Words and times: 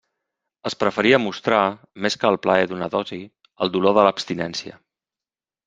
Es 0.69 0.75
preferia 0.83 1.19
mostrar 1.25 1.59
-més 1.75 2.17
que 2.23 2.29
el 2.31 2.39
plaer 2.47 2.65
d'una 2.73 2.89
dosi- 2.97 3.21
el 3.67 3.73
dolor 3.79 3.99
de 4.01 4.09
l'abstinència. 4.11 4.83